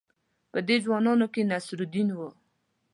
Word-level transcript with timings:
په 0.51 0.59
دې 0.67 0.77
ځوانانو 0.85 1.25
کې 1.33 1.41
نصرالدین 1.51 2.09
وو. 2.13 2.29